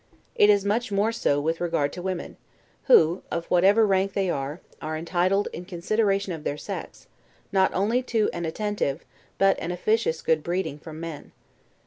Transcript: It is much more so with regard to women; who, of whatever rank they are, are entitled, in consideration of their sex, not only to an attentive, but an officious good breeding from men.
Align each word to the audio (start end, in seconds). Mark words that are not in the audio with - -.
It 0.33 0.49
is 0.49 0.65
much 0.65 0.91
more 0.91 1.11
so 1.11 1.39
with 1.39 1.61
regard 1.61 1.93
to 1.93 2.01
women; 2.01 2.37
who, 2.85 3.21
of 3.29 3.45
whatever 3.51 3.85
rank 3.85 4.13
they 4.13 4.31
are, 4.31 4.59
are 4.81 4.97
entitled, 4.97 5.47
in 5.53 5.63
consideration 5.65 6.33
of 6.33 6.43
their 6.43 6.57
sex, 6.57 7.05
not 7.51 7.71
only 7.75 8.01
to 8.09 8.27
an 8.33 8.43
attentive, 8.43 9.05
but 9.37 9.59
an 9.59 9.71
officious 9.71 10.23
good 10.23 10.41
breeding 10.41 10.79
from 10.79 10.99
men. 10.99 11.33